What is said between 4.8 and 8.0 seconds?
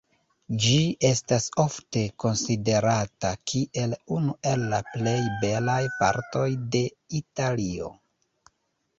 plej belaj partoj de Italio.